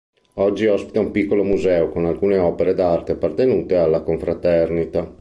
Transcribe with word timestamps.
Oggi 0.37 0.65
ospita 0.65 0.99
un 0.99 1.11
piccolo 1.11 1.43
museo 1.43 1.89
con 1.91 2.05
alcune 2.05 2.39
opere 2.39 2.73
d'arte 2.73 3.11
appartenute 3.11 3.75
alla 3.77 4.01
Confraternita. 4.01 5.07